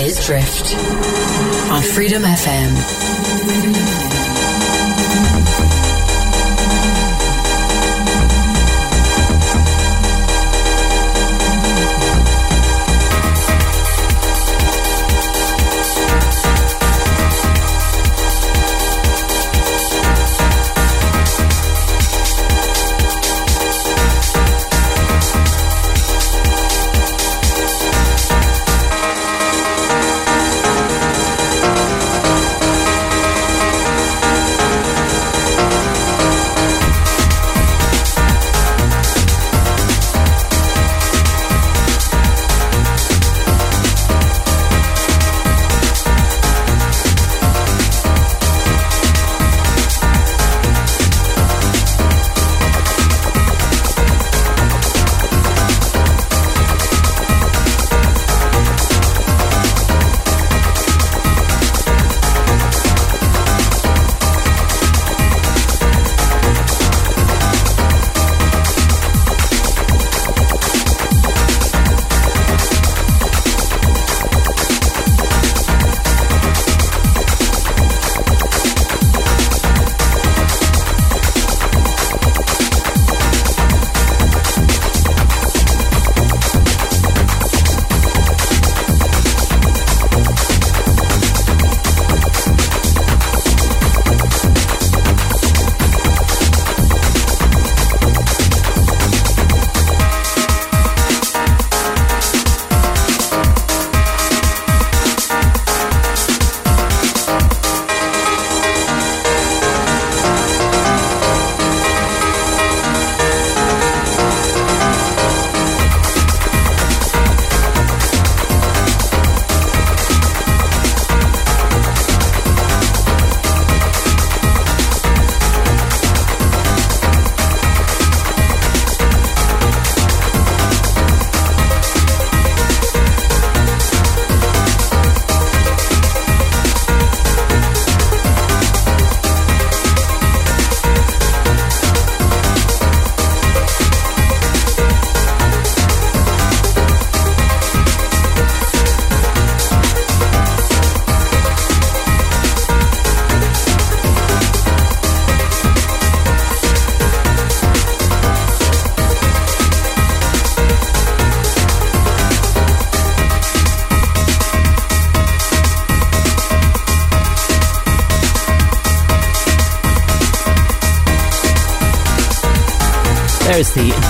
is 0.00 0.24
Drift 0.24 0.74
on 1.70 1.82
Freedom 1.82 2.22
FM. 2.22 4.59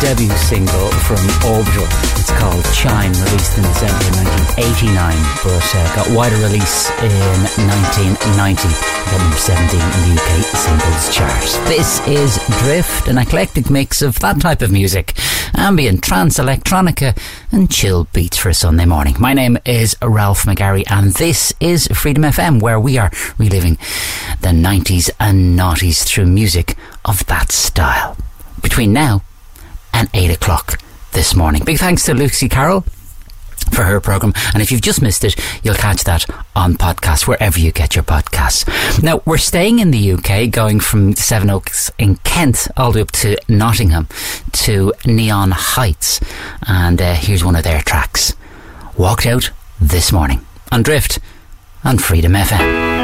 Debut 0.00 0.30
single 0.30 0.88
from 1.04 1.20
Orbital. 1.44 1.84
It's 2.16 2.32
called 2.32 2.64
Chime, 2.72 3.12
released 3.12 3.58
in 3.58 3.64
December 3.64 4.08
1989, 4.56 4.96
but 5.44 5.66
uh, 5.76 5.94
got 5.94 6.08
wider 6.16 6.36
release 6.36 6.88
in 7.04 7.12
1990. 7.68 8.64
Got 8.64 9.20
number 9.20 9.36
17 9.36 9.76
in 9.76 10.00
the 10.00 10.12
UK 10.16 10.30
singles 10.56 11.14
chart. 11.14 11.68
This 11.68 12.00
is 12.08 12.40
Drift, 12.60 13.08
an 13.08 13.18
eclectic 13.18 13.68
mix 13.68 14.00
of 14.00 14.18
that 14.20 14.40
type 14.40 14.62
of 14.62 14.72
music 14.72 15.14
ambient, 15.54 16.02
trance, 16.02 16.38
electronica, 16.38 17.14
and 17.52 17.70
chill 17.70 18.04
beats 18.14 18.38
for 18.38 18.48
a 18.48 18.54
Sunday 18.54 18.86
morning. 18.86 19.14
My 19.18 19.34
name 19.34 19.58
is 19.66 19.94
Ralph 20.00 20.44
McGarry, 20.44 20.84
and 20.90 21.12
this 21.12 21.52
is 21.60 21.86
Freedom 21.88 22.22
FM, 22.22 22.62
where 22.62 22.80
we 22.80 22.96
are 22.96 23.10
reliving 23.36 23.76
the 24.40 24.48
90s 24.48 25.10
and 25.20 25.58
noughties 25.58 26.04
through 26.04 26.26
music 26.26 26.76
of 27.04 27.26
that 27.26 27.52
style. 27.52 28.16
Between 28.62 28.92
now 28.94 29.22
and 30.00 30.08
8 30.14 30.30
o'clock 30.30 30.80
this 31.12 31.36
morning. 31.36 31.62
Big 31.62 31.78
thanks 31.78 32.06
to 32.06 32.14
Lucy 32.14 32.48
Carroll 32.48 32.84
for 33.70 33.84
her 33.84 34.00
program. 34.00 34.32
And 34.54 34.62
if 34.62 34.72
you've 34.72 34.80
just 34.80 35.02
missed 35.02 35.24
it, 35.24 35.36
you'll 35.62 35.74
catch 35.74 36.04
that 36.04 36.24
on 36.56 36.74
podcast 36.74 37.28
wherever 37.28 37.58
you 37.58 37.70
get 37.70 37.94
your 37.94 38.04
podcasts. 38.04 39.02
Now, 39.02 39.20
we're 39.26 39.36
staying 39.36 39.78
in 39.78 39.90
the 39.90 40.12
UK, 40.12 40.50
going 40.50 40.80
from 40.80 41.14
Sevenoaks 41.14 41.90
in 41.98 42.16
Kent 42.16 42.68
all 42.78 42.92
the 42.92 43.00
way 43.00 43.02
up 43.02 43.10
to 43.12 43.36
Nottingham 43.46 44.08
to 44.52 44.94
Neon 45.04 45.50
Heights. 45.50 46.20
And 46.66 47.00
uh, 47.02 47.12
here's 47.14 47.44
one 47.44 47.54
of 47.54 47.62
their 47.64 47.82
tracks 47.82 48.34
Walked 48.96 49.26
Out 49.26 49.50
This 49.82 50.12
Morning 50.12 50.46
on 50.72 50.82
Drift 50.82 51.18
on 51.84 51.98
Freedom 51.98 52.32
FM. 52.32 52.99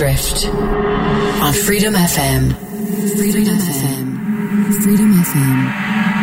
Drift 0.00 0.46
on 0.46 1.52
Freedom 1.52 1.92
FM. 1.92 2.56
Freedom, 3.18 3.18
Freedom 3.18 3.56
FM. 3.58 4.16
FM. 4.72 4.82
Freedom 4.82 5.12
FM. 5.12 6.19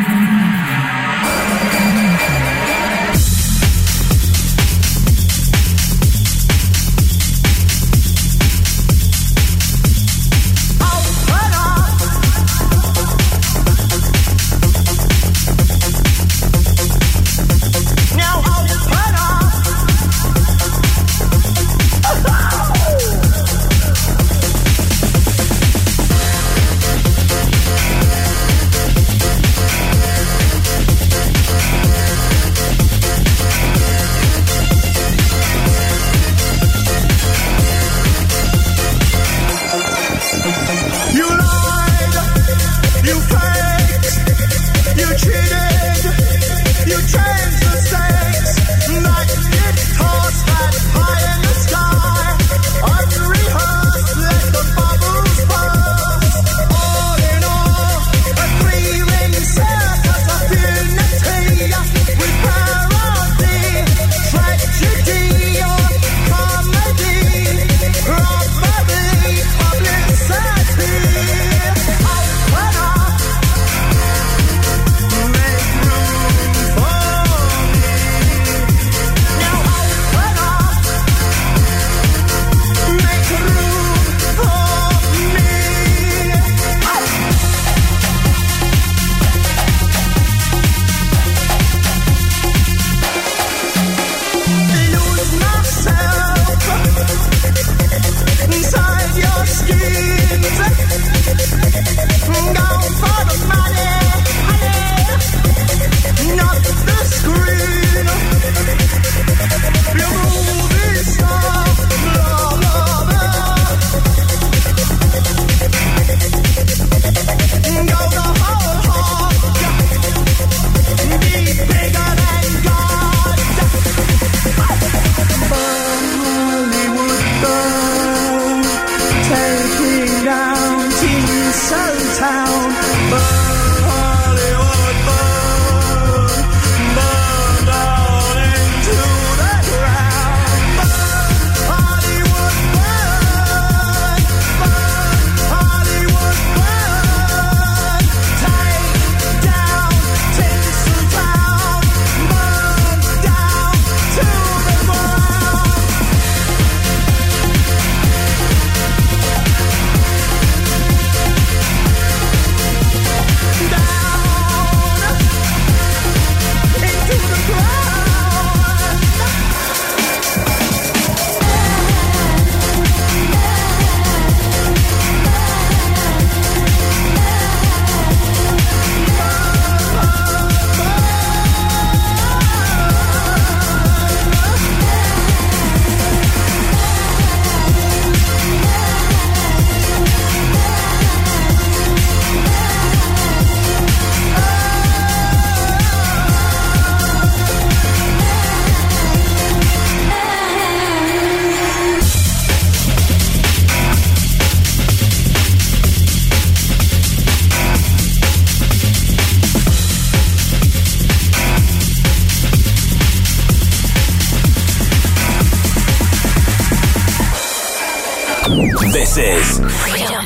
This 218.98 219.16
is 219.20 219.60
Freedom 219.60 220.26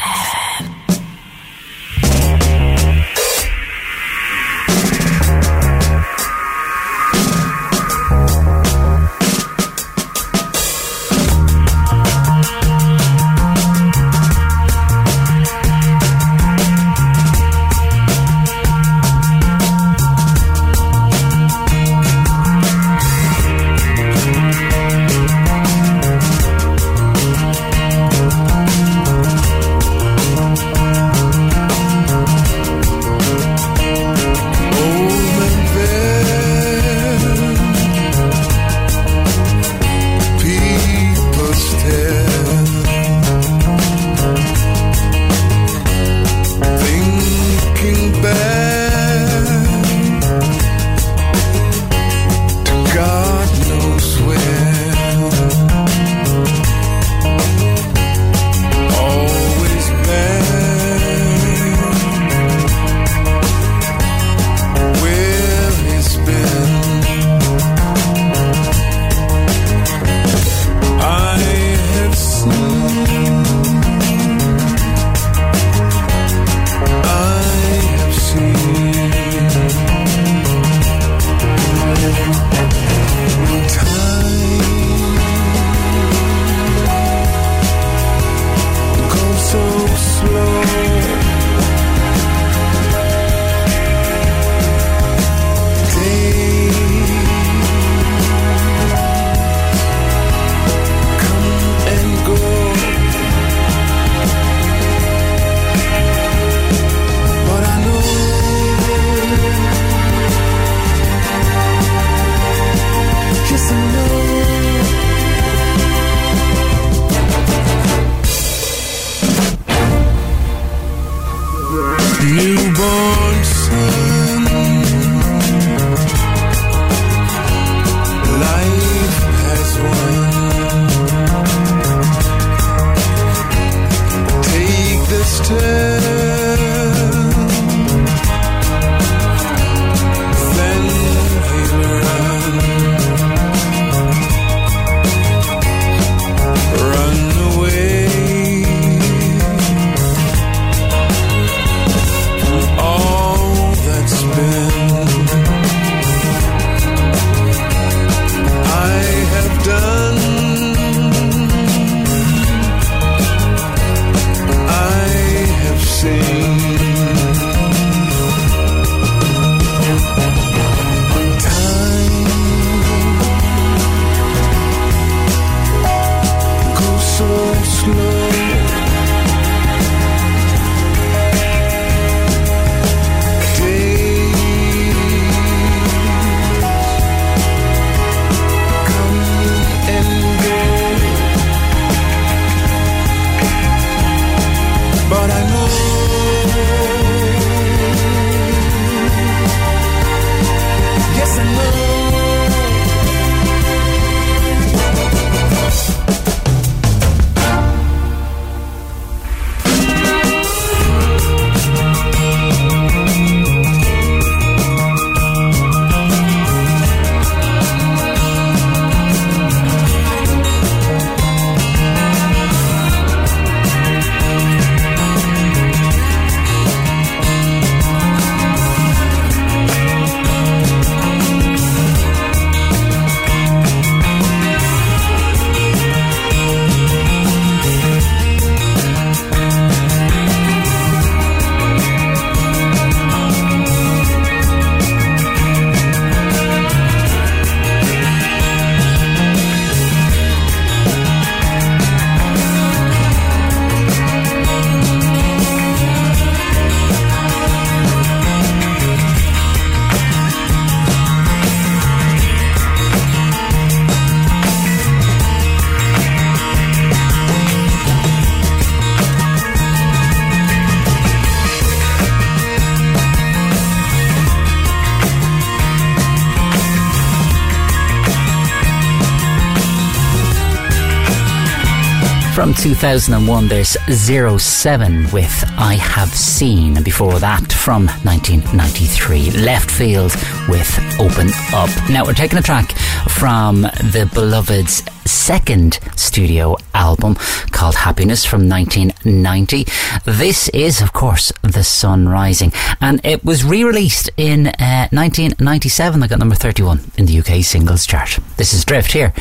2001, 282.61 283.47
there's 283.47 283.75
07 283.89 285.09
with 285.11 285.43
I 285.57 285.73
Have 285.73 286.13
Seen. 286.13 286.75
And 286.75 286.85
before 286.85 287.17
that, 287.17 287.51
from 287.51 287.87
1993, 288.03 289.29
Leftfield 289.43 290.13
with 290.47 290.69
Open 290.99 291.31
Up. 291.55 291.71
Now, 291.89 292.05
we're 292.05 292.13
taking 292.13 292.37
a 292.37 292.41
track 292.43 292.73
from 293.09 293.61
the 293.61 294.07
Beloved's 294.13 294.83
second 295.09 295.79
studio 295.95 296.55
album 296.75 297.15
called 297.49 297.73
Happiness 297.73 298.25
from 298.25 298.47
1990. 298.47 299.65
This 300.05 300.47
is, 300.49 300.81
of 300.81 300.93
course, 300.93 301.33
The 301.41 301.63
Sun 301.63 302.09
Rising. 302.09 302.53
And 302.79 303.03
it 303.03 303.25
was 303.25 303.43
re 303.43 303.63
released 303.63 304.11
in 304.17 304.47
uh, 304.47 304.87
1997. 304.91 306.03
I 306.03 306.07
got 306.07 306.19
number 306.19 306.35
31 306.35 306.91
in 306.95 307.07
the 307.07 307.17
UK 307.21 307.43
singles 307.43 307.87
chart. 307.87 308.19
This 308.37 308.53
is 308.53 308.63
Drift 308.63 308.91
here 308.91 309.15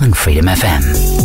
on 0.00 0.12
Freedom 0.12 0.46
FM. 0.46 1.17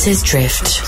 This 0.00 0.16
is 0.16 0.22
Drift. 0.22 0.79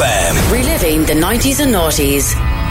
FM. 0.00 0.52
Reliving 0.52 1.04
the 1.04 1.12
90s 1.12 1.60
and 1.60 1.74
noughties. 1.74 2.69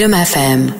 Freedom 0.00 0.16
FM. 0.16 0.79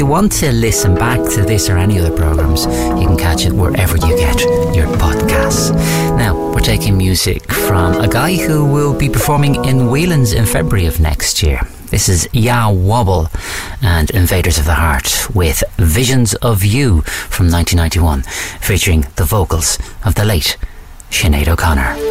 You 0.00 0.06
want 0.06 0.32
to 0.40 0.50
listen 0.50 0.94
back 0.94 1.20
to 1.34 1.42
this 1.42 1.68
or 1.68 1.76
any 1.76 1.98
other 1.98 2.10
programs, 2.10 2.64
you 2.64 3.06
can 3.06 3.18
catch 3.18 3.44
it 3.44 3.52
wherever 3.52 3.98
you 3.98 4.16
get 4.16 4.40
your 4.74 4.86
podcasts. 4.96 5.74
Now, 6.16 6.52
we're 6.54 6.60
taking 6.60 6.96
music 6.96 7.52
from 7.52 8.00
a 8.00 8.08
guy 8.08 8.36
who 8.36 8.64
will 8.64 8.98
be 8.98 9.10
performing 9.10 9.62
in 9.66 9.90
Whelan's 9.90 10.32
in 10.32 10.46
February 10.46 10.86
of 10.86 11.00
next 11.00 11.42
year. 11.42 11.60
This 11.90 12.08
is 12.08 12.26
Jah 12.32 12.70
Wobble 12.72 13.28
and 13.82 14.08
Invaders 14.12 14.56
of 14.56 14.64
the 14.64 14.76
Heart 14.76 15.34
with 15.34 15.62
Visions 15.76 16.32
of 16.36 16.64
You 16.64 17.02
from 17.02 17.50
1991, 17.50 18.22
featuring 18.62 19.06
the 19.16 19.24
vocals 19.24 19.78
of 20.06 20.14
the 20.14 20.24
late 20.24 20.56
Sinead 21.10 21.46
O'Connor. 21.46 22.09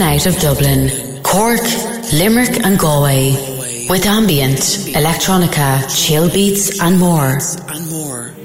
And 0.00 0.02
out 0.02 0.26
of 0.26 0.38
Dublin, 0.40 1.22
Cork, 1.22 1.62
Limerick, 2.12 2.64
and 2.64 2.78
Galway, 2.78 3.30
with 3.88 4.04
ambient, 4.04 4.58
electronica, 4.92 5.82
chill 5.88 6.28
beats, 6.30 6.80
and 6.80 6.98
more. 6.98 7.38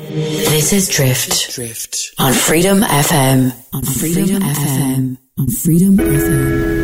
This 0.10 0.72
is 0.72 0.88
Drift 0.88 2.14
on 2.20 2.34
Freedom 2.34 2.82
FM. 2.82 3.54
On 3.74 3.84
Freedom 3.84 4.42
FM. 4.42 5.18
On 5.40 5.48
Freedom 5.50 5.98
FM. 5.98 6.81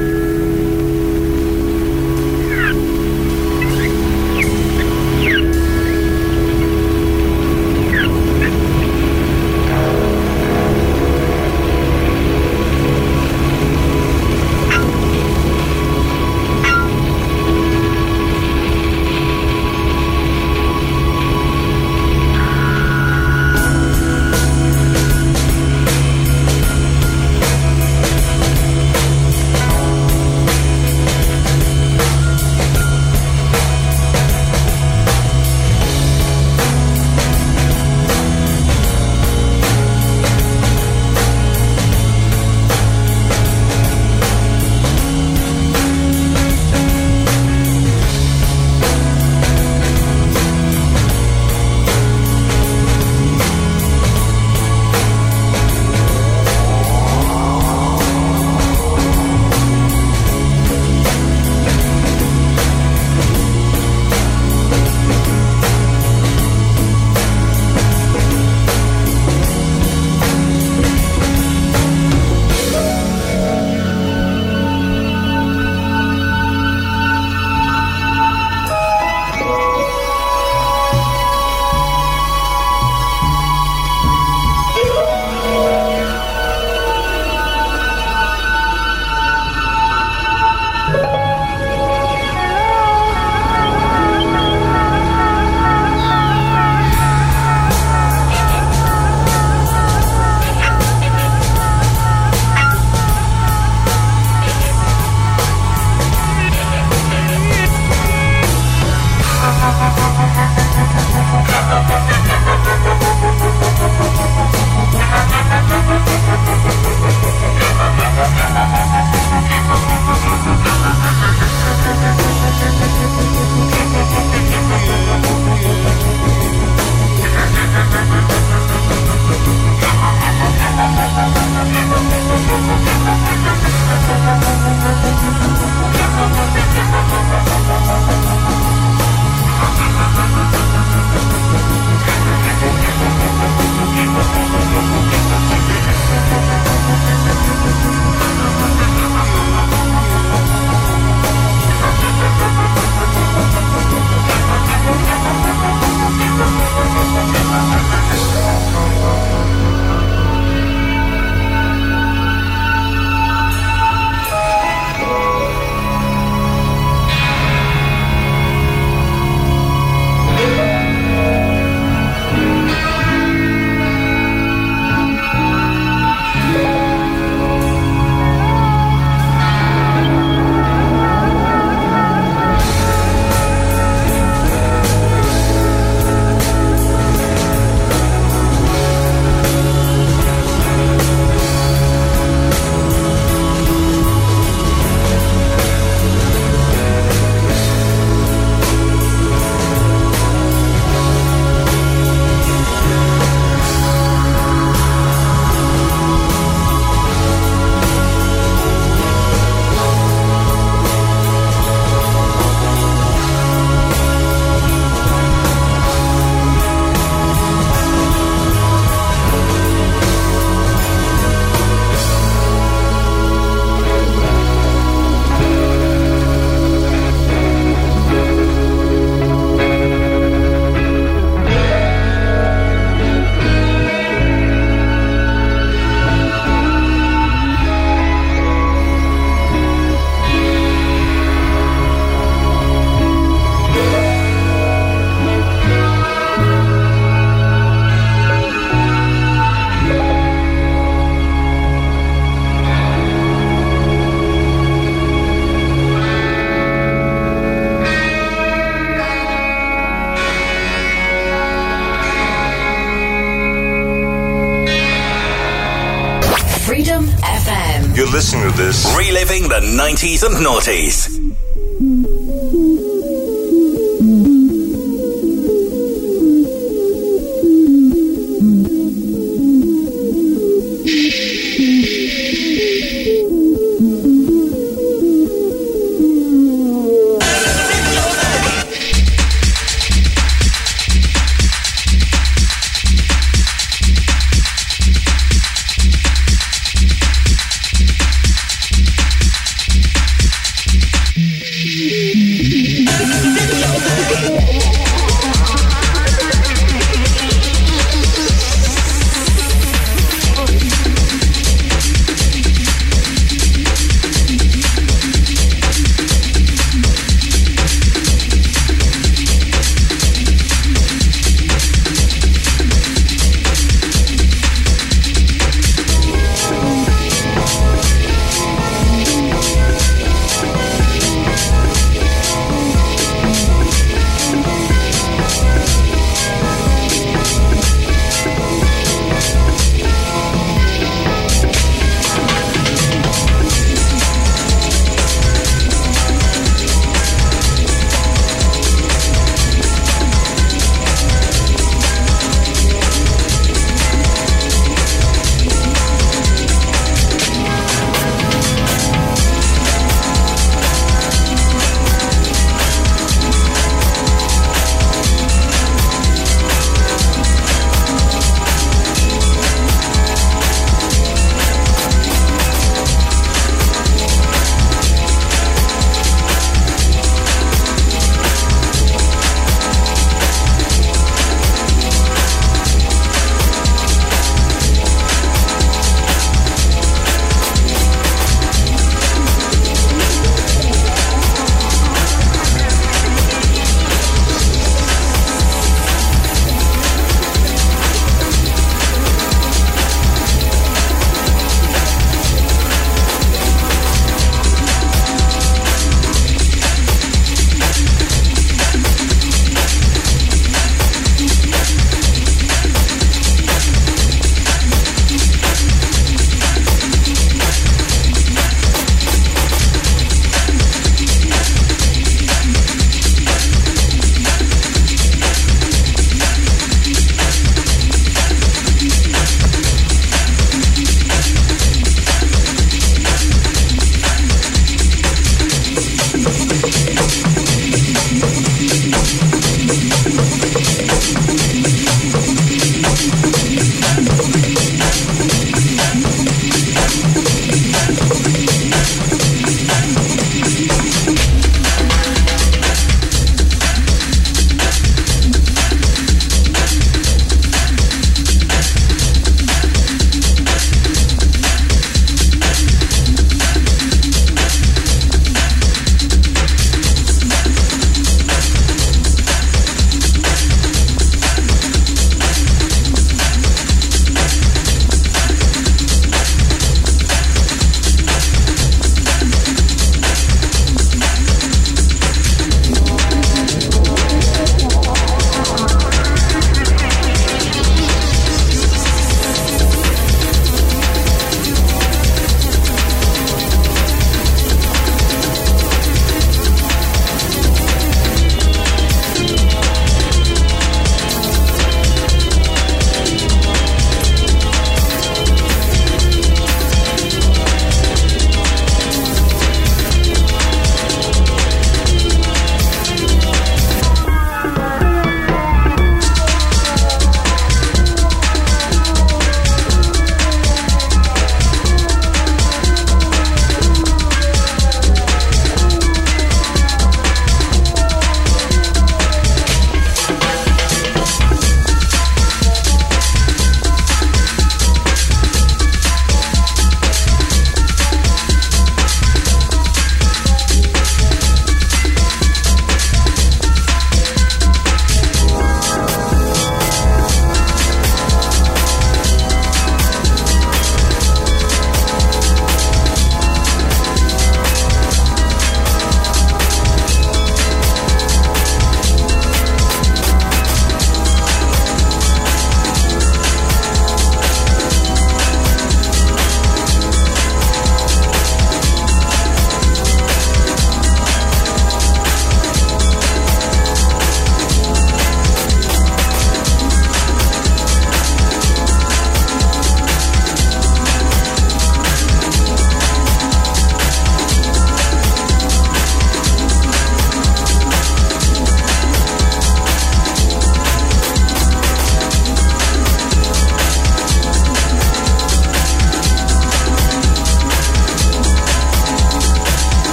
20s 269.98 270.24
and 270.24 270.36
noughties. 270.36 270.97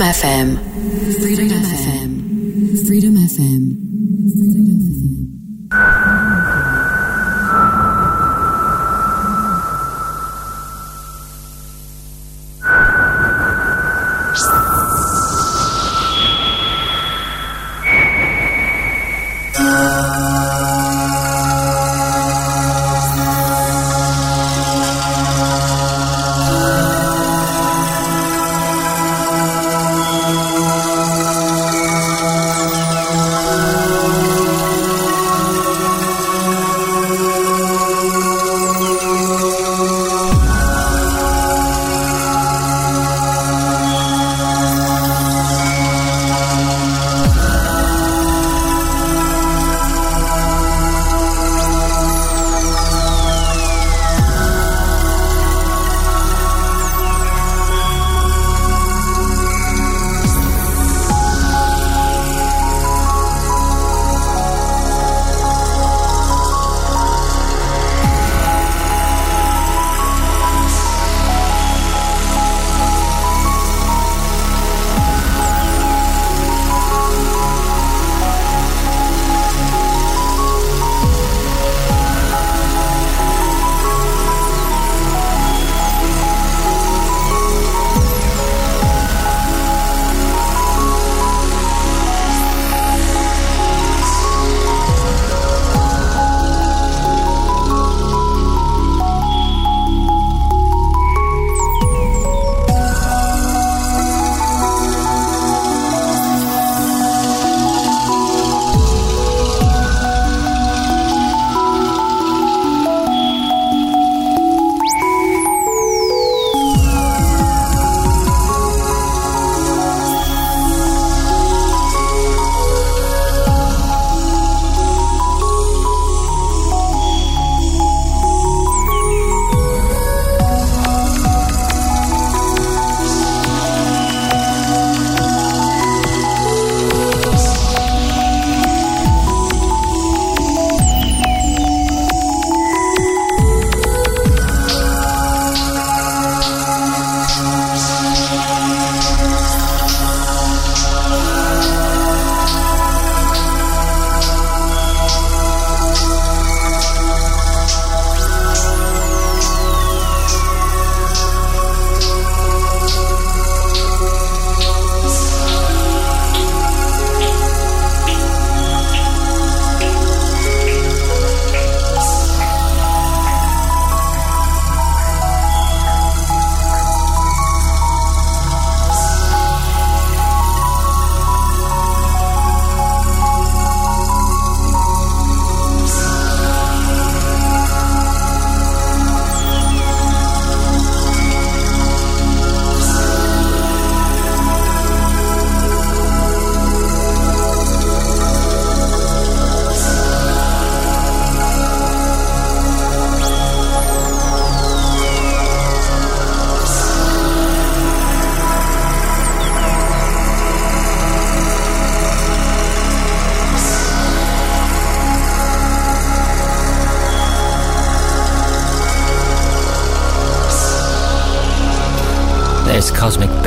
FM. 0.00 0.69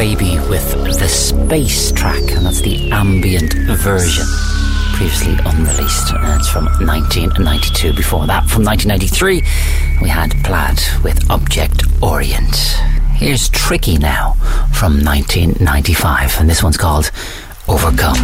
Baby 0.03 0.37
with 0.49 0.99
the 0.99 1.07
Space 1.07 1.93
track, 1.93 2.21
and 2.31 2.45
that's 2.45 2.59
the 2.59 2.91
ambient 2.91 3.53
version. 3.53 4.25
Previously 4.95 5.31
unreleased, 5.45 6.11
and 6.11 6.41
it's 6.41 6.49
from 6.49 6.65
1992. 6.65 7.93
Before 7.93 8.27
that, 8.27 8.49
from 8.49 8.65
1993, 8.65 9.41
we 10.01 10.09
had 10.09 10.31
Plaid 10.43 10.81
with 11.05 11.31
Object 11.31 11.83
Orient. 12.01 12.53
Here's 13.15 13.47
Tricky 13.47 13.97
now 13.97 14.33
from 14.73 14.99
1995, 15.05 16.37
and 16.37 16.49
this 16.49 16.61
one's 16.61 16.75
called 16.75 17.09
Overcome. 17.69 18.17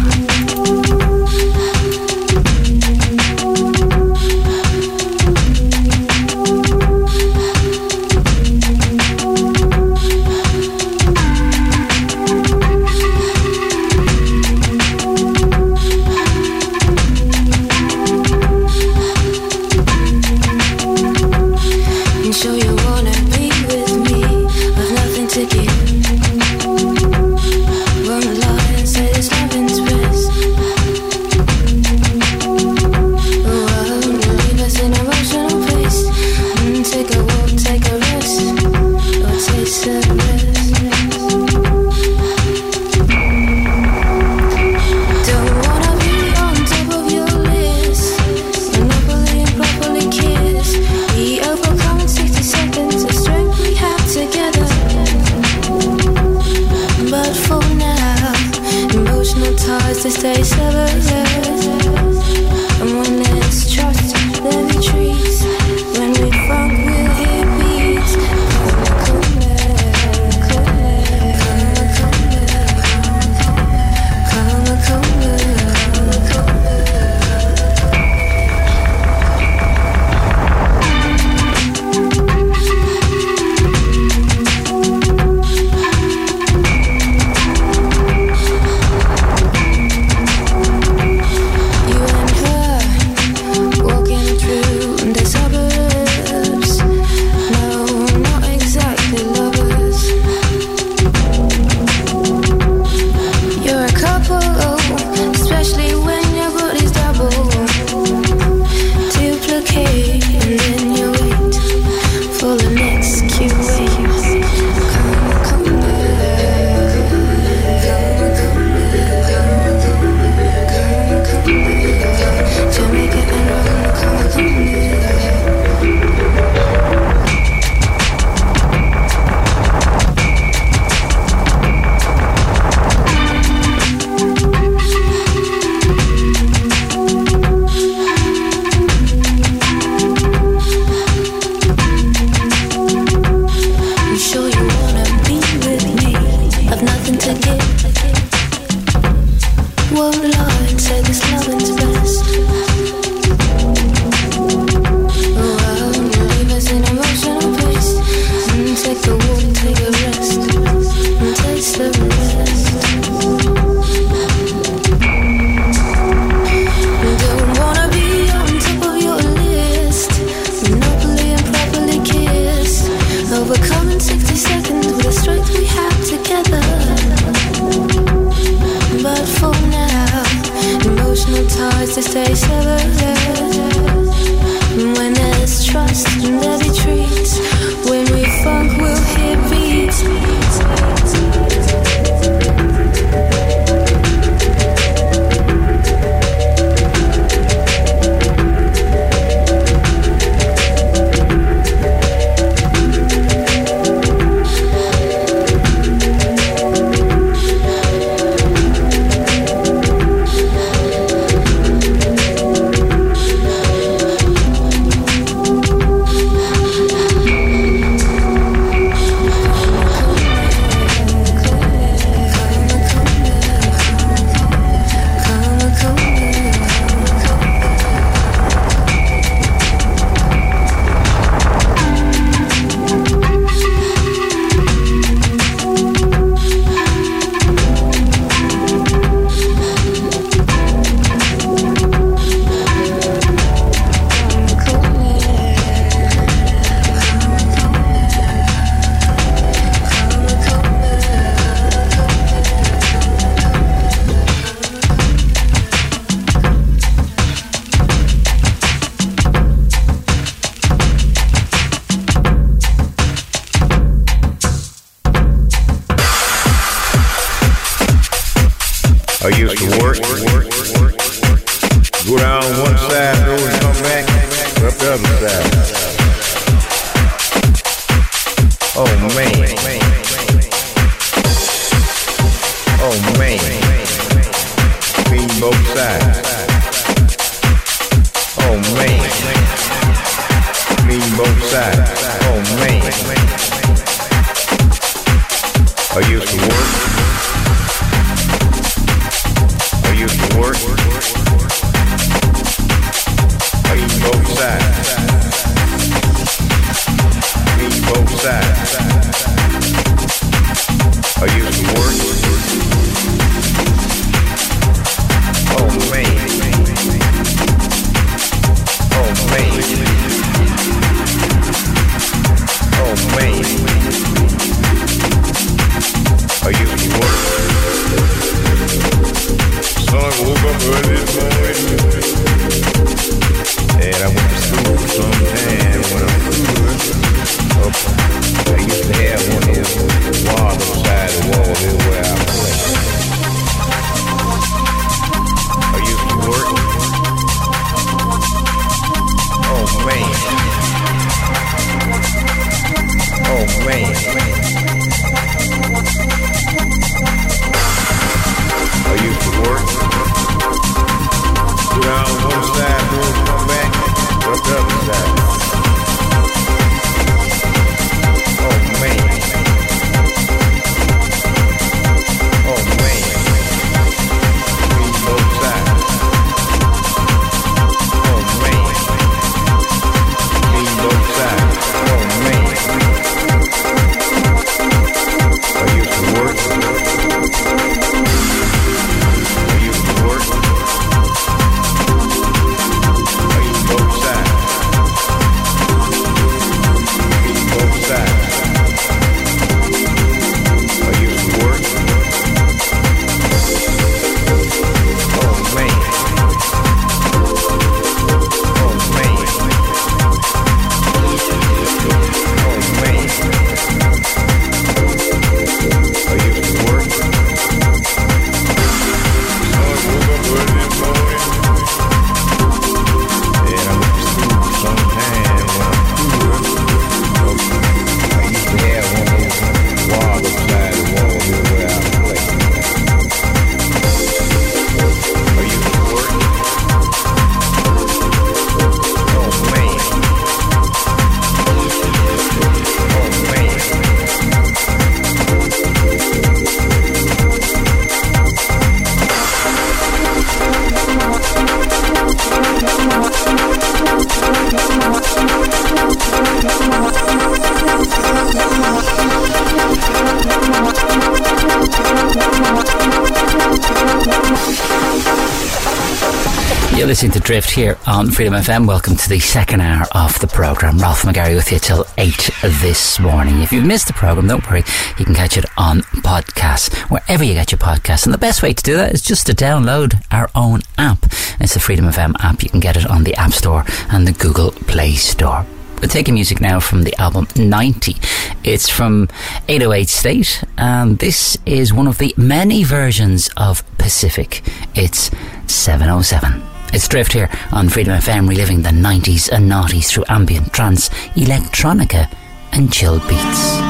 Drift 467.40 467.56
here 467.56 467.78
on 467.86 468.10
Freedom 468.10 468.34
FM. 468.34 468.68
Welcome 468.68 468.96
to 468.96 469.08
the 469.08 469.18
second 469.18 469.62
hour 469.62 469.86
of 469.92 470.18
the 470.20 470.26
programme. 470.26 470.76
Ralph 470.76 471.04
McGarry 471.04 471.34
with 471.34 471.50
you 471.50 471.58
till 471.58 471.86
8 471.96 472.30
this 472.60 473.00
morning. 473.00 473.40
If 473.40 473.50
you've 473.50 473.64
missed 473.64 473.86
the 473.86 473.94
programme, 473.94 474.26
don't 474.26 474.46
worry. 474.50 474.62
You 474.98 475.06
can 475.06 475.14
catch 475.14 475.38
it 475.38 475.46
on 475.56 475.80
podcast, 476.02 476.74
wherever 476.90 477.24
you 477.24 477.32
get 477.32 477.50
your 477.50 477.58
podcasts. 477.58 478.04
And 478.04 478.12
the 478.12 478.18
best 478.18 478.42
way 478.42 478.52
to 478.52 478.62
do 478.62 478.76
that 478.76 478.92
is 478.92 479.00
just 479.00 479.26
to 479.26 479.32
download 479.32 480.04
our 480.10 480.28
own 480.34 480.60
app. 480.76 481.06
It's 481.40 481.54
the 481.54 481.60
Freedom 481.60 481.86
FM 481.86 482.14
app. 482.20 482.42
You 482.42 482.50
can 482.50 482.60
get 482.60 482.76
it 482.76 482.86
on 482.86 483.04
the 483.04 483.14
App 483.14 483.32
Store 483.32 483.64
and 483.90 484.06
the 484.06 484.12
Google 484.12 484.50
Play 484.50 484.92
Store. 484.92 485.46
We're 485.80 485.88
taking 485.88 486.12
music 486.12 486.42
now 486.42 486.60
from 486.60 486.82
the 486.82 486.94
album 487.00 487.26
90. 487.36 487.96
It's 488.44 488.68
from 488.68 489.08
808 489.48 489.88
State, 489.88 490.44
and 490.58 490.98
this 490.98 491.38
is 491.46 491.72
one 491.72 491.86
of 491.86 491.96
the 491.96 492.12
many 492.18 492.64
versions 492.64 493.30
of 493.38 493.64
Pacific. 493.78 494.42
It's 494.74 495.10
707. 495.46 496.49
It's 496.72 496.86
Drift 496.86 497.12
here 497.12 497.28
on 497.50 497.68
Freedom 497.68 497.94
FM, 497.94 498.28
reliving 498.28 498.62
the 498.62 498.70
90s 498.70 499.28
and 499.30 499.50
noughties 499.50 499.88
through 499.88 500.04
ambient, 500.08 500.52
trance, 500.52 500.88
electronica, 501.16 502.08
and 502.52 502.72
chill 502.72 503.00
beats. 503.00 503.69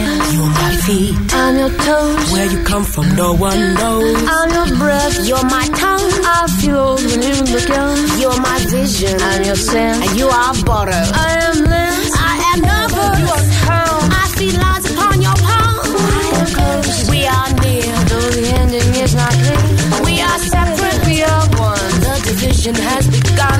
feet. 0.85 1.15
I'm 1.33 1.57
your 1.57 1.69
toes. 1.69 2.31
Where 2.31 2.47
you 2.51 2.63
come 2.63 2.83
from, 2.83 3.07
no 3.15 3.33
one 3.33 3.59
knows. 3.75 4.15
I'm 4.37 4.49
your 4.57 4.69
breath. 4.77 5.15
You're 5.27 5.47
my 5.57 5.67
tongue. 5.81 6.09
I 6.25 6.39
feel 6.59 6.95
when 6.95 7.19
you 7.27 7.35
look 7.53 7.67
young. 7.67 7.99
You're 8.21 8.41
my 8.41 8.57
vision. 8.75 9.15
I'm 9.21 9.43
your 9.43 9.55
sin. 9.55 9.93
And 10.03 10.13
you 10.19 10.27
are 10.27 10.53
butter. 10.65 11.03
I 11.25 11.29
am 11.47 11.57
lens. 11.71 12.11
I 12.31 12.33
am 12.51 12.59
noble. 12.71 13.09
You 13.21 13.29
are 13.37 13.47
calm. 13.65 14.03
I 14.21 14.25
see 14.35 14.51
lines 14.63 14.85
upon 14.91 15.21
your 15.27 15.37
palm. 15.47 15.75
I 16.17 16.27
am 16.39 16.47
close. 16.57 17.09
We 17.13 17.19
are 17.37 17.49
near. 17.61 17.93
Though 18.09 18.29
the 18.37 18.45
ending 18.61 18.91
is 19.03 19.13
not 19.15 19.33
clear. 19.43 19.65
We 20.07 20.13
are 20.29 20.39
separate. 20.53 20.99
We 21.05 21.15
are 21.23 21.45
one. 21.69 21.91
The 22.05 22.13
division 22.29 22.75
has 22.75 23.05
begun. 23.07 23.59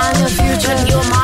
I'm 0.00 0.14
your 0.22 0.32
future. 0.40 0.78
You're 0.90 1.08
my 1.16 1.21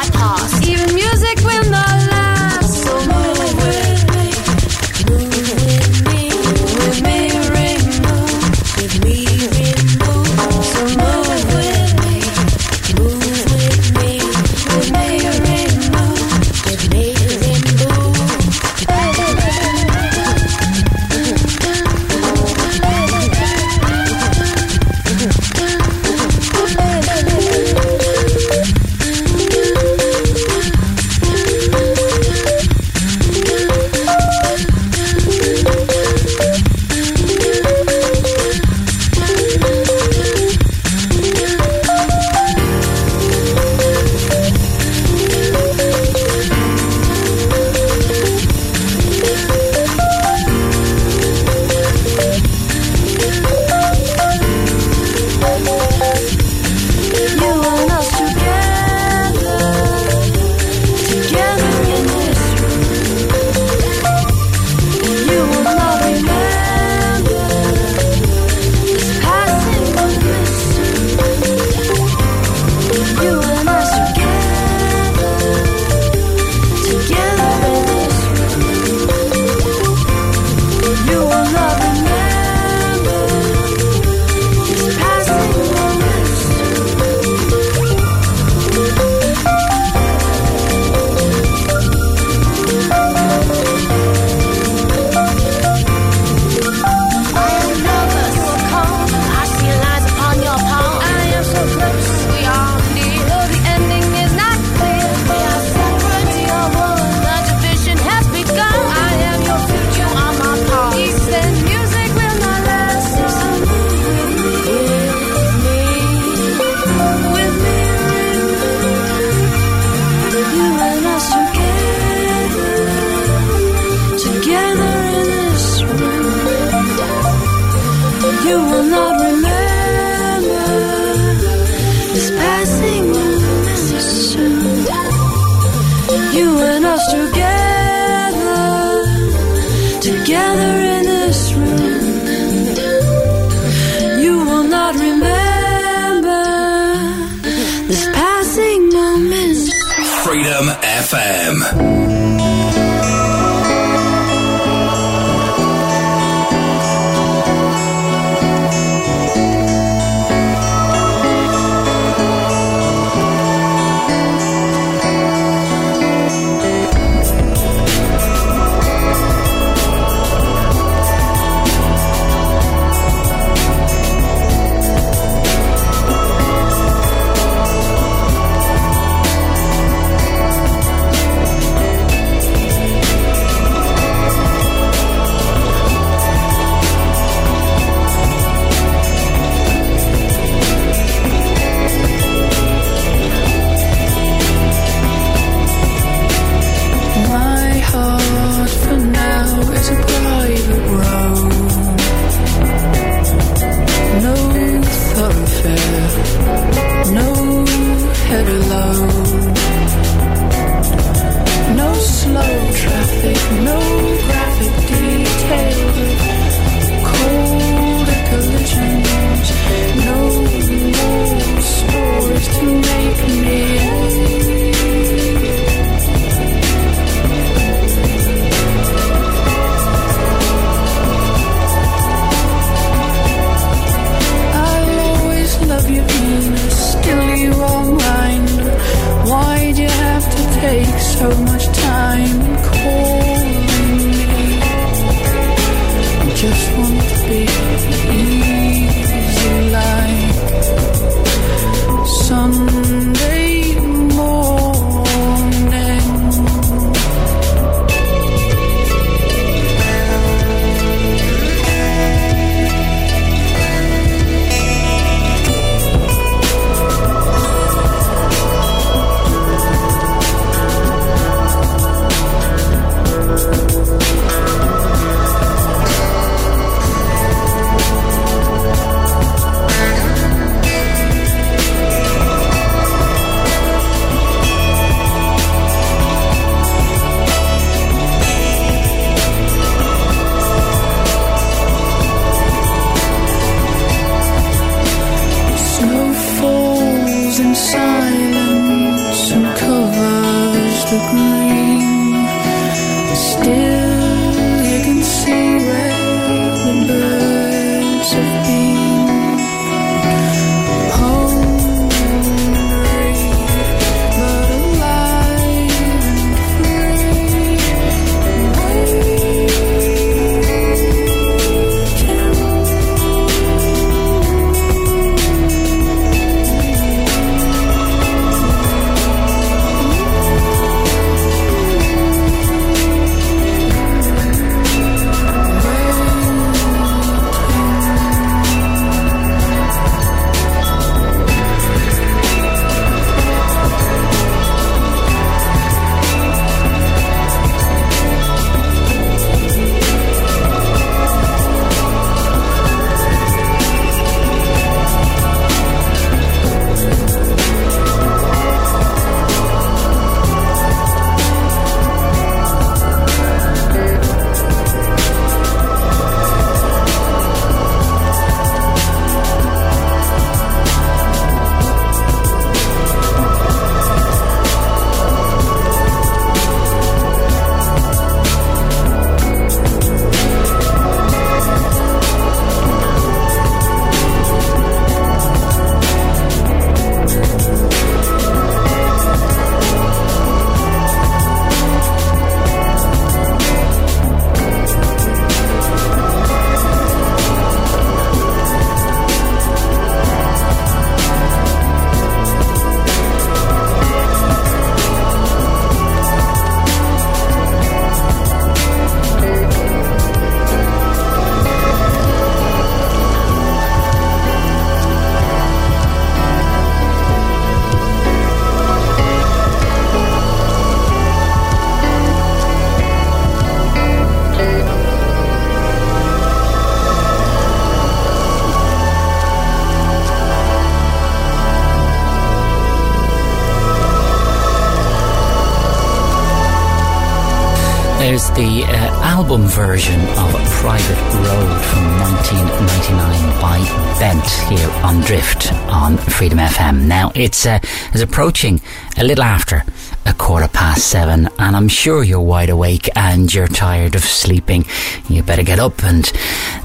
album 439.19 439.49
version 439.49 440.01
of 440.17 440.33
Private 440.63 441.03
Road 441.27 441.61
from 441.65 441.85
1999 441.99 443.41
by 443.43 443.59
Bent 443.99 444.25
here 444.49 444.71
on 444.85 445.01
Drift 445.01 445.53
on 445.65 445.97
Freedom 445.97 446.39
FM. 446.39 446.87
Now, 446.87 447.11
it's, 447.17 447.45
uh, 447.45 447.59
approaching 448.01 448.61
a 448.97 449.03
little 449.03 449.25
after 449.25 449.65
a 450.07 450.15
quarter 450.15 450.47
past 450.47 450.87
seven, 450.87 451.29
and 451.37 451.57
I'm 451.57 451.67
sure 451.67 452.05
you're 452.05 452.21
wide 452.21 452.49
awake 452.49 452.89
and 452.95 453.35
you're 453.35 453.49
tired 453.49 453.97
of 453.97 454.05
sleeping. 454.05 454.65
You 455.09 455.25
better 455.25 455.43
get 455.43 455.59
up, 455.59 455.83
and 455.83 456.05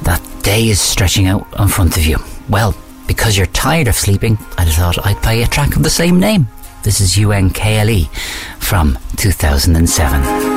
that 0.04 0.22
day 0.44 0.70
is 0.70 0.80
stretching 0.80 1.26
out 1.26 1.48
in 1.58 1.68
front 1.68 1.98
of 1.98 2.06
you. 2.06 2.20
Well, 2.50 2.76
because 3.08 3.36
you're 3.36 3.48
tired 3.48 3.88
of 3.88 3.96
sleeping, 3.96 4.38
I 4.60 4.66
thought 4.66 5.04
I'd 5.04 5.24
play 5.24 5.42
a 5.42 5.48
track 5.48 5.76
of 5.76 5.82
the 5.82 5.90
same 5.90 6.20
name. 6.20 6.48
This 6.84 7.02
is 7.02 7.18
UNKLE 7.18 8.10
from 8.60 9.00
2007. 9.18 10.53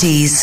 And 0.00 0.37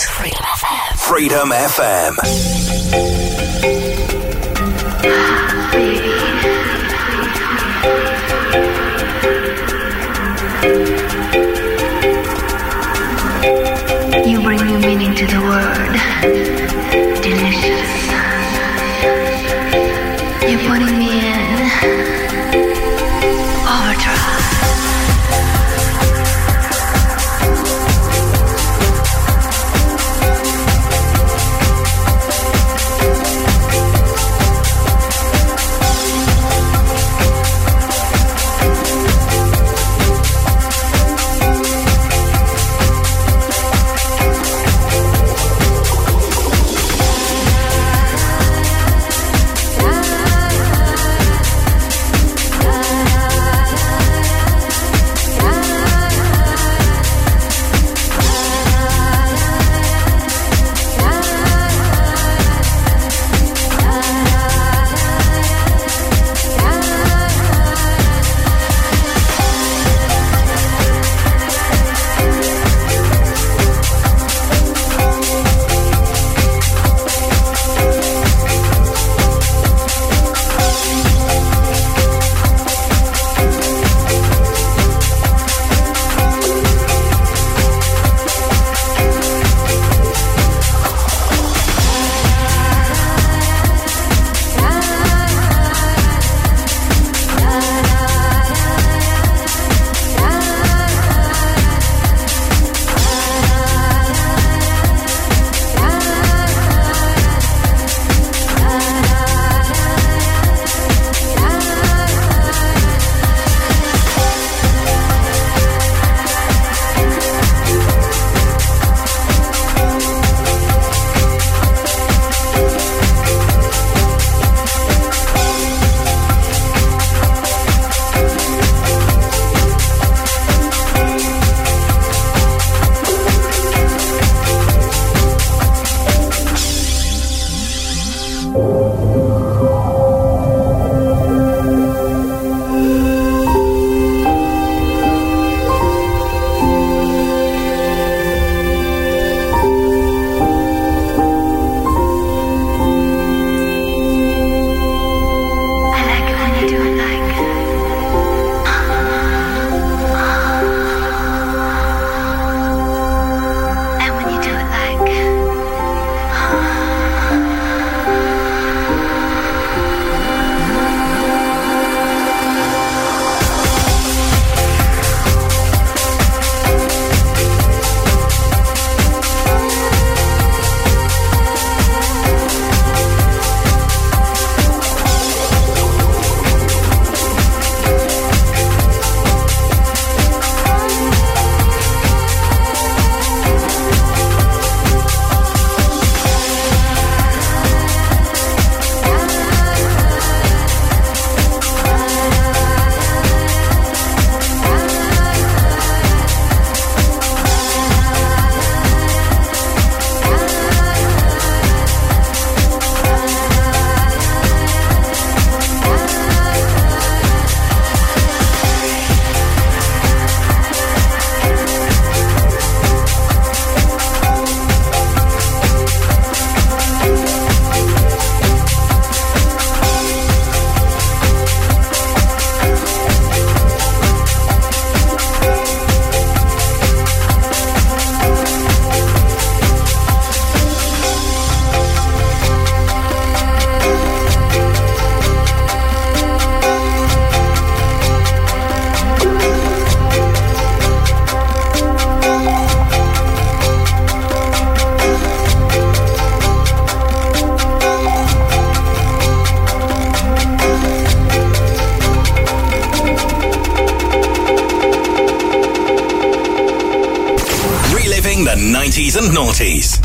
90s 268.96 269.18
and 269.18 269.36
noughties. 269.36 270.00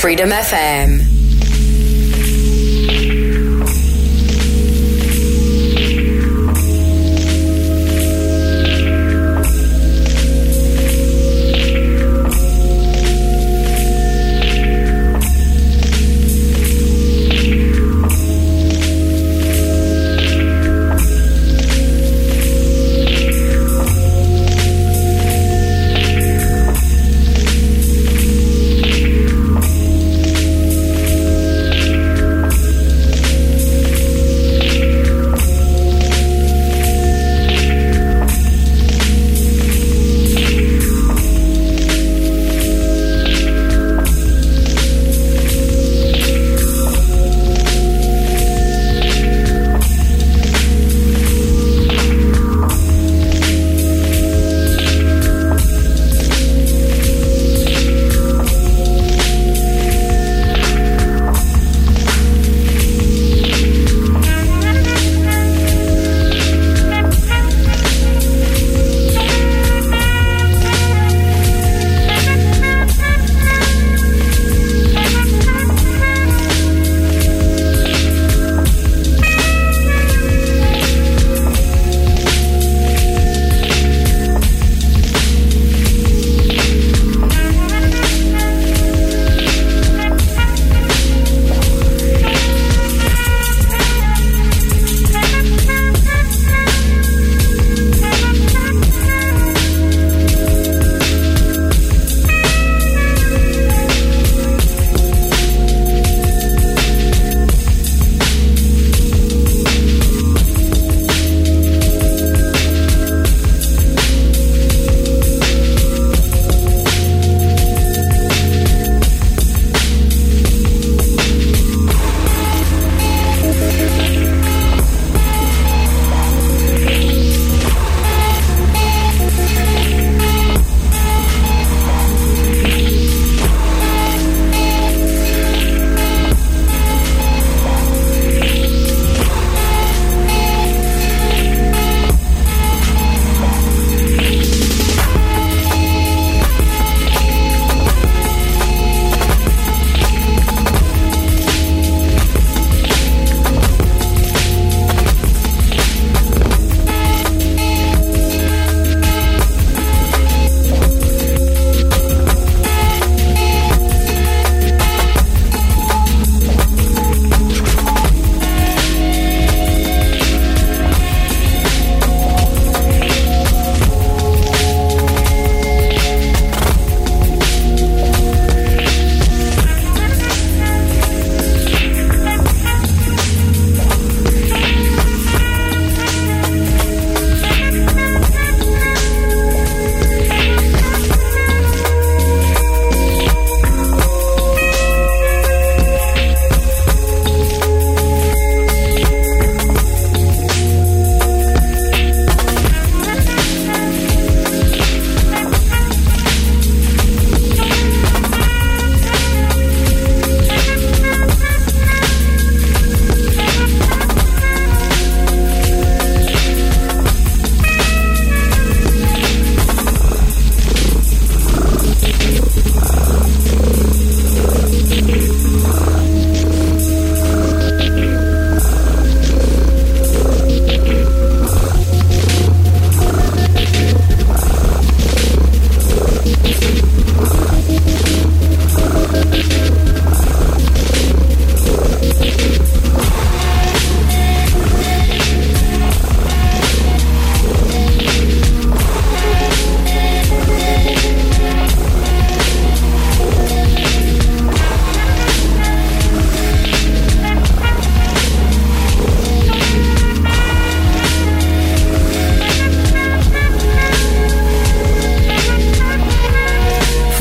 Freedom 0.00 0.30
FM. 0.30 1.15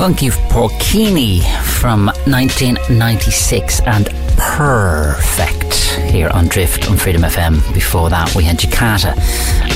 Funky 0.05 0.29
Porcini 0.29 1.41
from 1.63 2.05
1996 2.27 3.81
and 3.87 4.05
Perfect 4.37 5.73
here 6.11 6.29
on 6.29 6.47
Drift 6.47 6.87
on 6.87 6.95
Freedom 6.95 7.23
FM. 7.23 7.73
Before 7.73 8.11
that, 8.11 8.35
we 8.35 8.43
had 8.43 8.59
Jakatta 8.59 9.17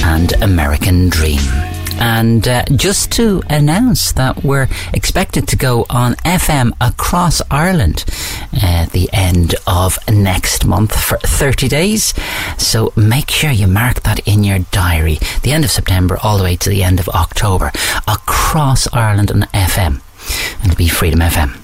and 0.03 0.33
American 0.43 1.09
Dream. 1.09 1.39
And 1.99 2.47
uh, 2.47 2.63
just 2.75 3.11
to 3.13 3.41
announce 3.49 4.11
that 4.11 4.43
we're 4.43 4.67
expected 4.93 5.47
to 5.47 5.55
go 5.55 5.87
on 5.89 6.13
FM 6.17 6.73
across 6.79 7.41
Ireland 7.49 8.05
at 8.61 8.91
the 8.91 9.09
end 9.11 9.55
of 9.65 9.97
next 10.07 10.63
month 10.63 10.93
for 10.95 11.17
30 11.17 11.67
days. 11.67 12.13
So 12.59 12.93
make 12.95 13.31
sure 13.31 13.49
you 13.49 13.65
mark 13.65 14.03
that 14.03 14.19
in 14.27 14.43
your 14.43 14.59
diary. 14.69 15.17
The 15.41 15.53
end 15.53 15.63
of 15.63 15.71
September 15.71 16.19
all 16.21 16.37
the 16.37 16.43
way 16.43 16.55
to 16.57 16.69
the 16.69 16.83
end 16.83 16.99
of 16.99 17.09
October 17.09 17.71
across 18.07 18.87
Ireland 18.93 19.31
on 19.31 19.41
FM. 19.55 20.01
To 20.69 20.75
be 20.77 20.87
Freedom 20.87 21.19
FM. 21.19 21.55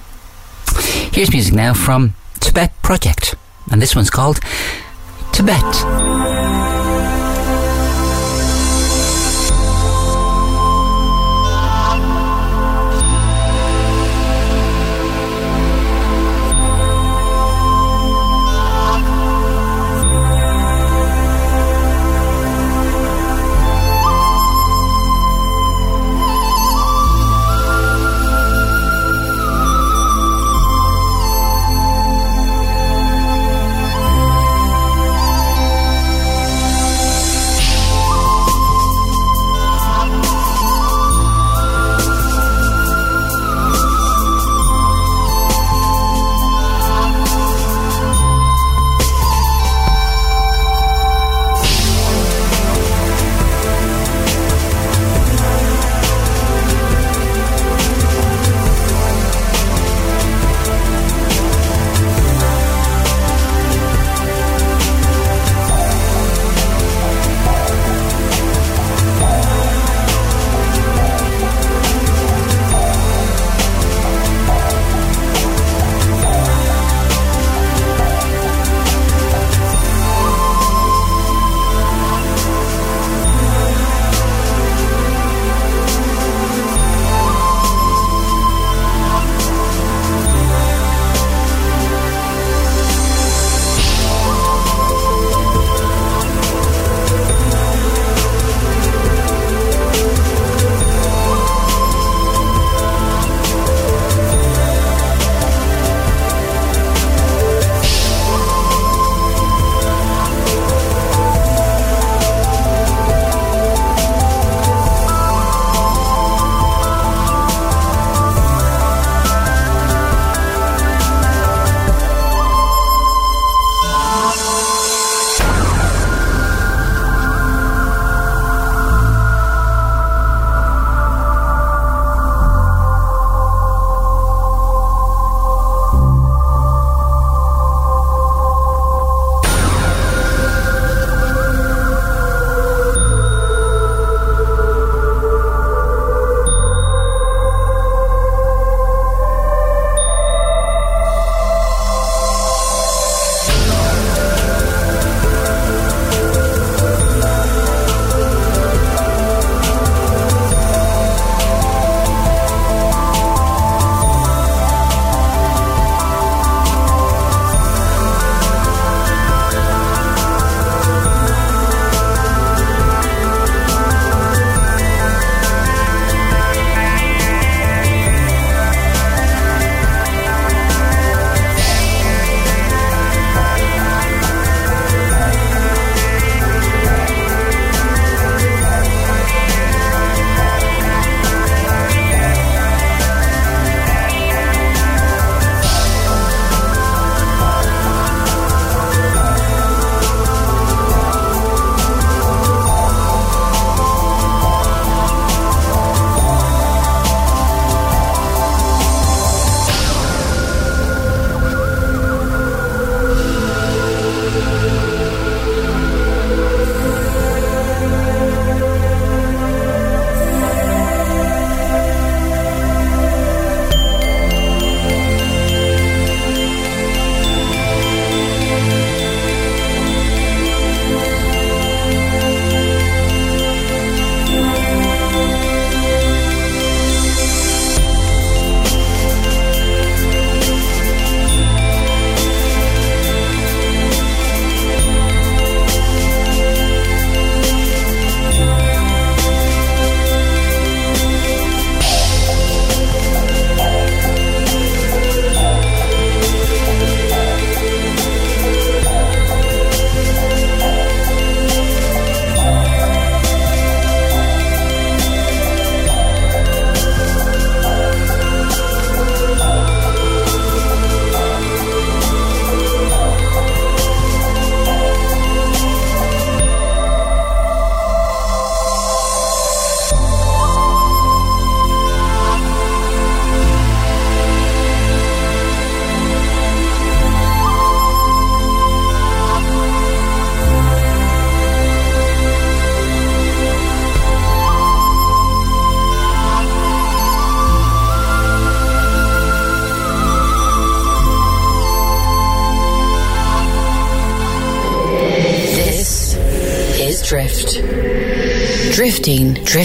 Here's 1.14 1.32
music 1.32 1.54
now 1.54 1.74
from 1.74 2.14
Tibet 2.40 2.72
Project, 2.82 3.34
and 3.70 3.80
this 3.80 3.94
one's 3.94 4.10
called 4.10 4.40
Tibet. 5.32 6.35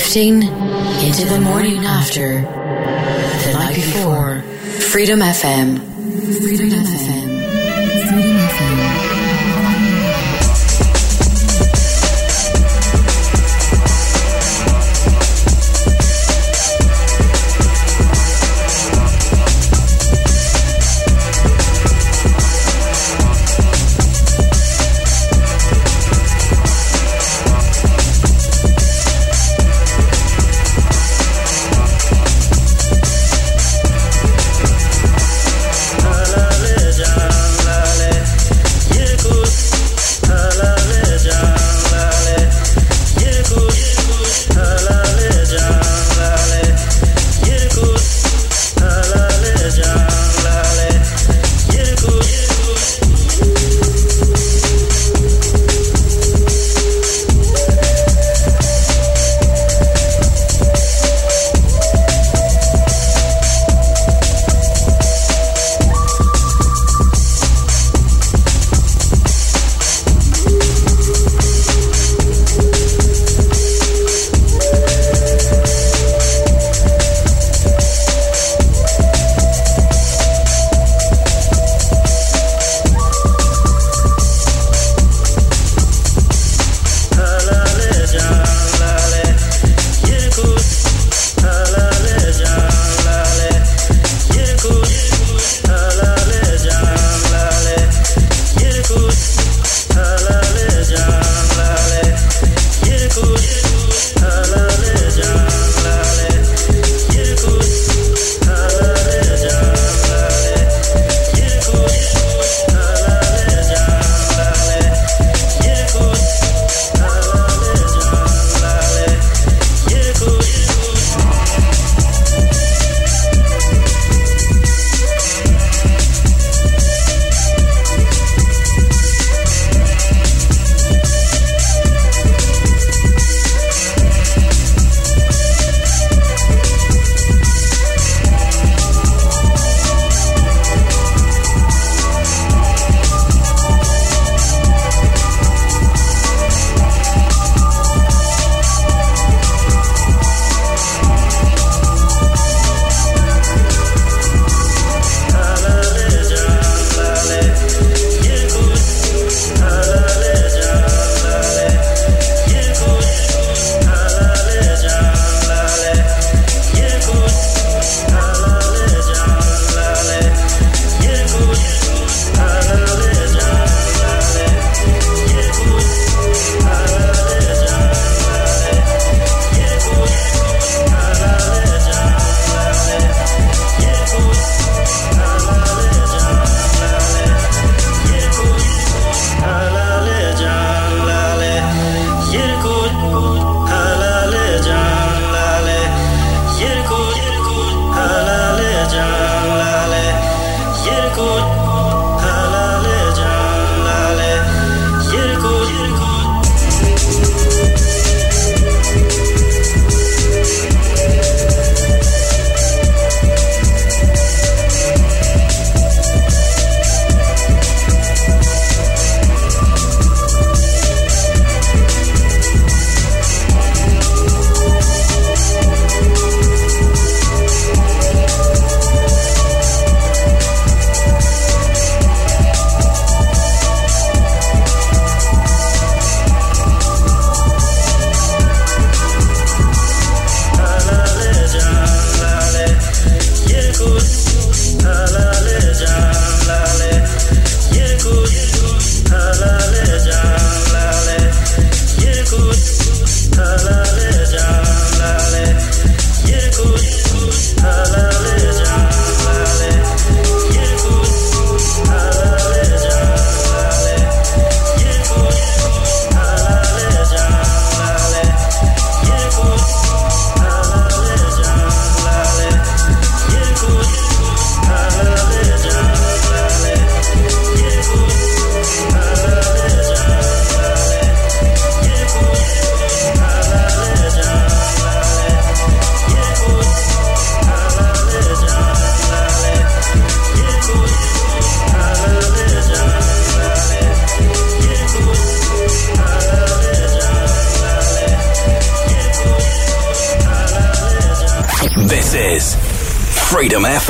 Drifting, 0.01 0.41
into 0.41 1.25
the 1.25 1.39
morning 1.39 1.85
after, 1.85 2.41
the 2.41 3.53
night 3.53 3.75
before. 3.75 4.41
Freedom 4.89 5.19
FM. 5.19 5.90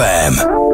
FM. 0.01 0.70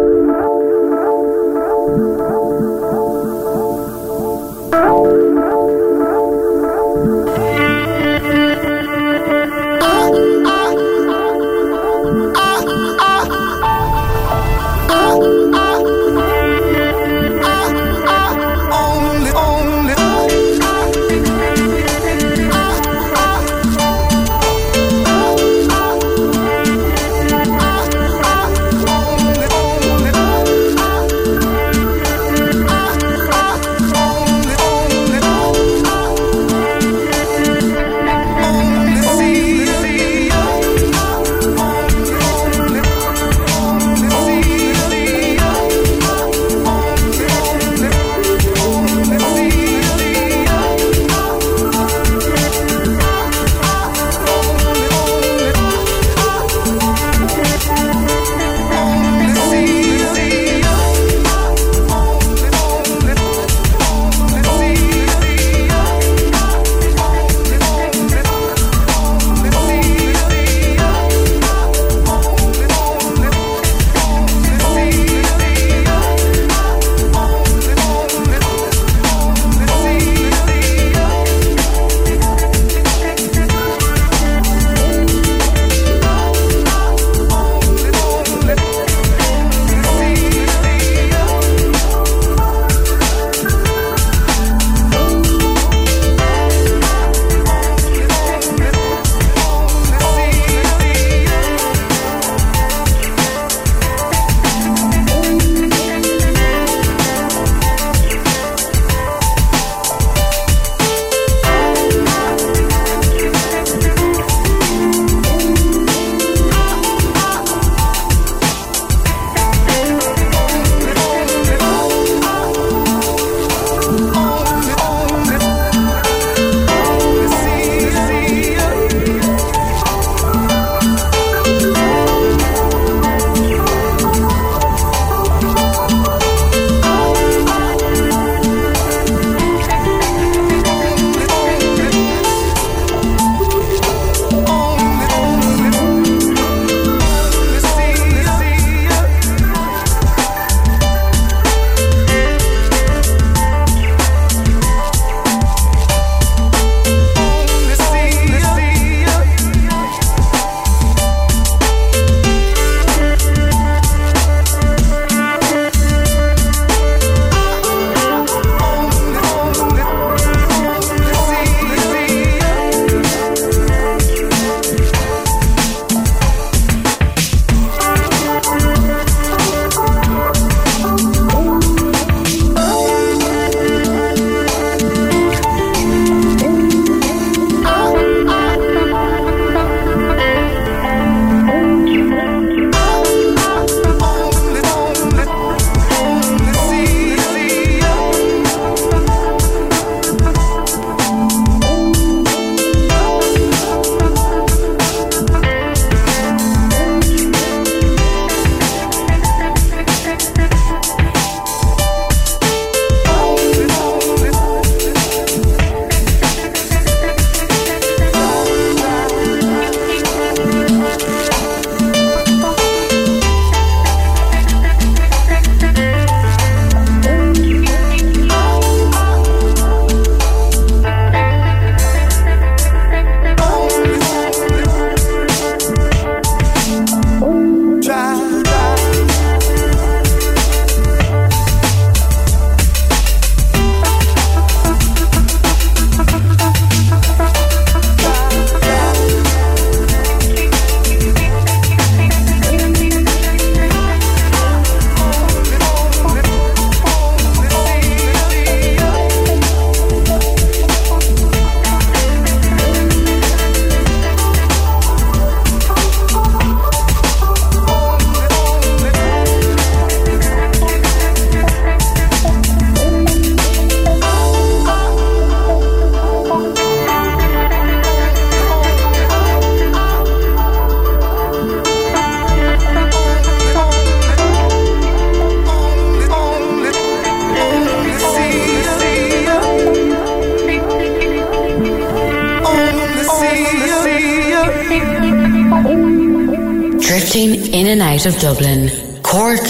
Out 297.97 298.05
of 298.05 298.19
Dublin, 298.19 298.69
Cork, 299.01 299.41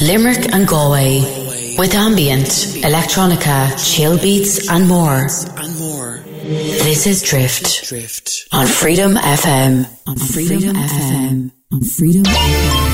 Limerick, 0.00 0.54
and 0.54 0.68
Galway 0.68 1.18
with 1.76 1.92
ambient, 1.94 2.46
electronica, 2.84 3.74
chill 3.82 4.16
beats, 4.18 4.68
and 4.70 4.86
more. 4.86 5.28
This 6.44 7.06
is 7.08 7.22
Drift. 7.22 7.88
Drift 7.88 8.46
on 8.52 8.68
Freedom 8.68 9.14
FM. 9.14 9.88
On 10.06 10.16
Freedom, 10.16 10.76
FM. 10.76 11.50
On 11.72 11.80
Freedom 11.82 12.22
FM. 12.22 12.85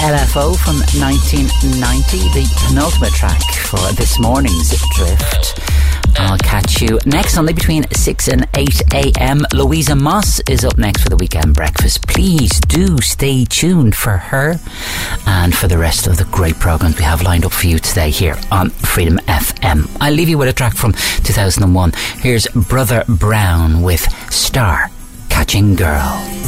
LFO 0.00 0.56
from 0.56 0.76
1990, 0.98 2.16
the 2.32 2.48
penultimate 2.66 3.12
track 3.12 3.42
for 3.66 3.92
this 3.92 4.18
morning's 4.18 4.70
Drift. 4.94 5.60
I'll 6.18 6.38
catch 6.38 6.80
you 6.80 6.98
next 7.04 7.34
Sunday 7.34 7.52
between 7.52 7.84
6 7.90 8.28
and 8.28 8.48
8 8.54 8.94
a.m. 8.94 9.42
Louisa 9.52 9.94
Moss 9.94 10.40
is 10.48 10.64
up 10.64 10.78
next 10.78 11.02
for 11.02 11.10
the 11.10 11.18
weekend 11.18 11.54
breakfast. 11.54 12.08
Please 12.08 12.58
do 12.60 12.98
stay 13.02 13.44
tuned 13.44 13.94
for 13.94 14.16
her 14.16 14.56
and 15.26 15.54
for 15.54 15.68
the 15.68 15.76
rest 15.76 16.06
of 16.06 16.16
the 16.16 16.24
great 16.24 16.58
programs 16.58 16.96
we 16.96 17.04
have 17.04 17.20
lined 17.20 17.44
up 17.44 17.52
for 17.52 17.66
you 17.66 17.78
today 17.78 18.08
here 18.08 18.38
on 18.50 18.70
Freedom 18.70 19.18
FM. 19.28 19.86
I'll 20.00 20.14
leave 20.14 20.30
you 20.30 20.38
with 20.38 20.48
a 20.48 20.54
track 20.54 20.76
from 20.76 20.94
2001. 20.94 21.92
Here's 22.20 22.46
Brother 22.48 23.04
Brown 23.06 23.82
with 23.82 24.00
Star 24.32 24.90
Catching 25.28 25.74
Girl. 25.74 26.39